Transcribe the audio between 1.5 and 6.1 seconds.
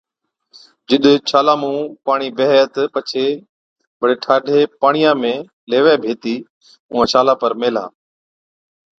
مُون پاڻِي بيهَي تہ پڇي بڙي ٺاڍي پاڻِيان ۾ ليوَي